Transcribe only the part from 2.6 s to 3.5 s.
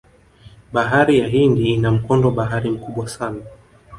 mkubwa sana